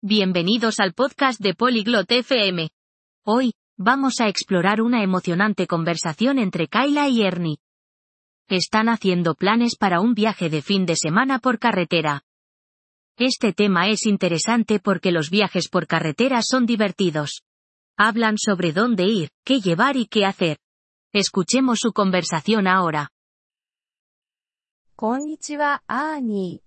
[0.00, 2.70] Bienvenidos al podcast de Polyglot FM.
[3.24, 7.58] Hoy, vamos a explorar una emocionante conversación entre Kyla y Ernie.
[8.46, 12.22] Están haciendo planes para un viaje de fin de semana por carretera.
[13.16, 17.42] Este tema es interesante porque los viajes por carretera son divertidos.
[17.96, 20.60] Hablan sobre dónde ir, qué llevar y qué hacer.
[21.12, 23.10] Escuchemos su conversación ahora.
[24.94, 26.62] Konnichiwa, Ernie.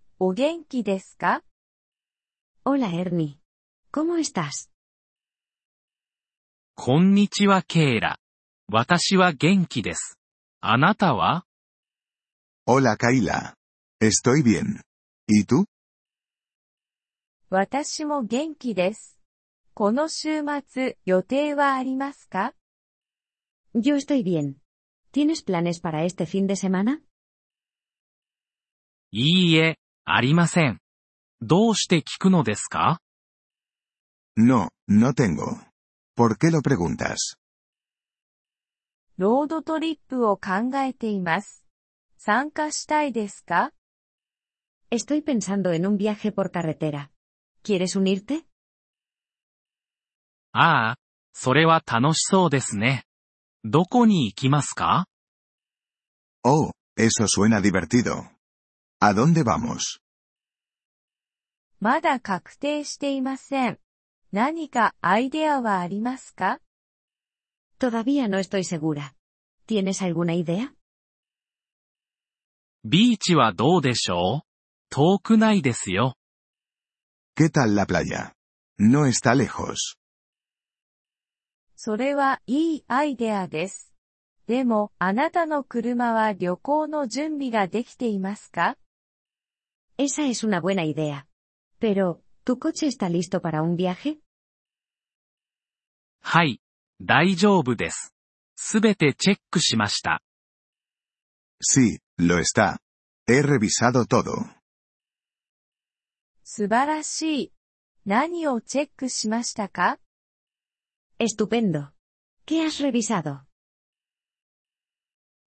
[2.63, 3.39] Hola Ernie.
[3.91, 4.69] ¿Cómo estás?
[6.75, 8.19] こんにちはケイラ。
[8.71, 10.19] 私は元気です。
[10.59, 11.45] あなたは
[12.67, 13.55] Hola Kaila.
[13.99, 14.79] Estoy bien.
[15.27, 15.65] ¿Y tú?
[17.49, 19.17] 私も元気です。
[19.73, 22.53] この週末、予定はありますか
[23.73, 24.57] Yo estoy bien.
[25.11, 26.99] ¿Tienes planes para este fin de semana?
[29.11, 30.77] いいえ、ありません。
[31.40, 33.00] どうして聞くのですか
[34.36, 35.58] No, no tengo.
[36.16, 37.36] ¿Por qué lo preguntas?
[39.18, 41.64] ロードトリップを考えています。
[42.18, 43.72] 参加したいですか
[44.90, 47.10] Estoy pensando en un viaje por carretera.
[47.64, 48.44] ¿Quieres unirte?
[50.52, 50.96] ああ、
[51.32, 53.04] それは楽しそうですね。
[53.64, 55.06] どこに行きますか
[56.44, 58.30] Oh, eso suena divertido.
[59.00, 60.00] ¿A dónde vamos?
[61.81, 63.79] まだ確定していません。
[64.31, 66.59] 何かアイデアはありますか
[67.79, 69.15] Todavía no estoy segura.
[69.67, 70.73] ¿Tienes alguna idea?
[72.83, 74.47] ビーチはどうでしょう
[74.91, 76.13] 遠くないですよ。
[77.35, 78.35] ¿Qué tal la playa?
[78.77, 79.97] No está lejos.
[81.75, 83.91] それはいいアイデアです。
[84.45, 88.77] でも、あなたの車は旅行の準備ができていますか
[89.97, 91.25] Esa es una buena idea.
[91.81, 94.19] Pero, ¿tu coche está listo para un viaje?
[96.21, 96.61] はい、
[97.01, 98.13] 大丈夫です。
[98.55, 100.21] すべてチェックしました。
[101.59, 102.77] Sí, lo está.
[103.27, 104.45] He revisado todo.
[106.43, 107.53] 素晴らしい。
[108.05, 109.97] 何をチェックしましたか
[111.19, 111.93] Estupendo.
[112.45, 113.41] ¿Qué has revisado?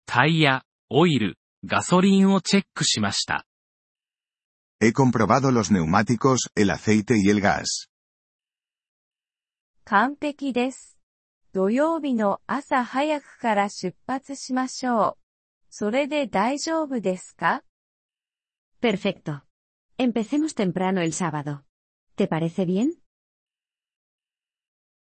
[0.07, 3.47] タイヤ、オイル、ガソリンをチェックしました。
[4.80, 7.90] He comprobado los neumáticos, el aceite y el gas.
[9.86, 10.98] 完璧です。
[11.52, 15.18] 土曜日の朝早くから出発しましょう。
[15.72, 17.64] それで大丈夫ですか
[18.82, 19.42] Perfecto.
[19.98, 21.64] Empecemos temprano el sábado.
[22.16, 22.92] ¿Te parece bien?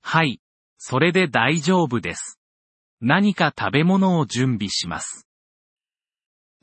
[0.01, 0.39] はい、
[0.77, 2.39] それで大丈夫です。
[3.01, 5.27] 何か食べ物を準備します。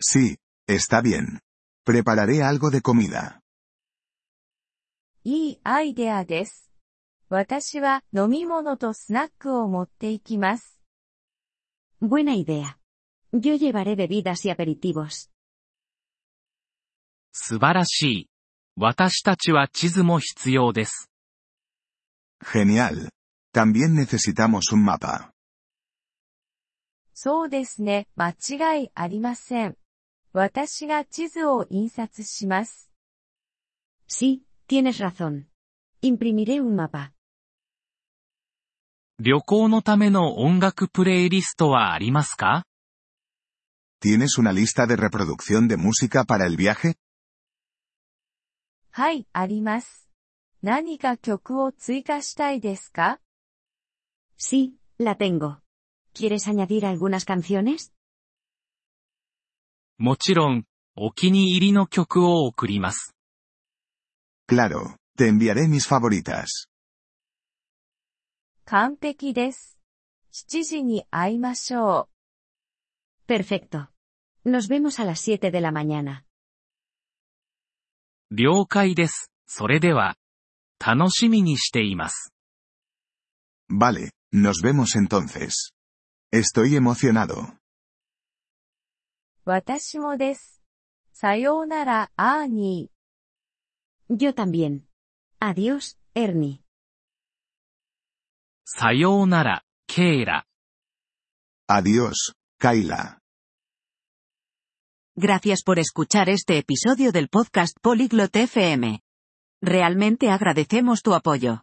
[0.00, 1.40] Sí, está bien.
[1.88, 3.40] Prepararé algo de comida.
[5.24, 6.70] いいアイデアです。
[7.30, 10.80] 私は飲み物とスナックを持っていきます。
[12.02, 12.76] Buena idea.
[13.32, 15.30] Yo llevaré bebidas y aperitivos.
[17.32, 18.30] 素晴らしい。
[18.76, 21.10] 私たちは地図も必要です。
[22.42, 23.08] Genial.
[23.52, 25.30] También necesitamos un mapa.
[27.14, 29.76] そうですね、間違いありません。
[30.32, 32.90] 私が地図を印刷します。
[34.08, 35.46] Sí, tienes razón.
[36.02, 37.12] Imprimiré un mapa.
[39.20, 42.64] 旅行のための音楽プレイリストはありますか
[44.02, 46.96] ¿Tienes una lista de reproducción de música para el viaje?
[48.90, 50.10] はい、あります。
[50.62, 53.20] 何か曲を追加したいですか
[54.36, 55.60] Sí, la tengo.
[56.12, 57.92] ¿Quieres añadir algunas canciones?
[59.99, 60.63] もちろん、
[60.95, 63.13] お気に入りの曲を送ります。
[64.47, 66.45] Claro, te enviaré mis favoritas.
[68.63, 69.77] 完璧です。
[70.31, 72.07] 7時に会いましょ
[73.27, 73.29] う。
[73.29, 73.89] Perfecto.
[74.45, 76.23] Nos vemos a las 7 de la mañana.
[78.31, 79.29] 了解です。
[79.47, 80.15] それでは、
[80.79, 82.31] 楽しみにしています。
[83.69, 85.73] Vale, nos vemos entonces.
[86.31, 87.58] Estoy emocionado.
[89.48, 90.62] 私もです。
[91.12, 94.16] さようなら、アーニー。
[94.16, 94.80] Yo también.
[95.40, 96.60] Adiós, Ernie.
[98.64, 100.46] さようなら、ケイラ。
[101.68, 103.18] Adiós, Kaila.
[105.16, 109.00] Gracias por escuchar este episodio del podcast Polyglot FM.
[109.62, 111.62] Realmente agradecemos tu apoyo.